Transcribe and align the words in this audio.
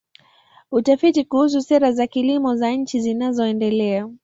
Utafiti 0.71 1.25
kuhusu 1.25 1.61
sera 1.61 1.91
za 1.91 2.07
kilimo 2.07 2.55
za 2.55 2.69
nchi 2.71 3.01
zinazoendelea. 3.01 4.09